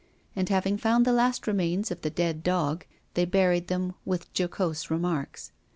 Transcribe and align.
And, 0.35 0.49
having 0.49 0.77
found 0.79 1.05
the 1.05 1.13
last 1.13 1.45
remains 1.45 1.91
of 1.91 2.01
the 2.01 2.09
dead 2.09 2.41
dog, 2.41 2.87
they 3.13 3.23
buried 3.25 3.67
them 3.67 3.93
with 4.03 4.31
jocose 4.35 4.89
remarks. 4.89 5.51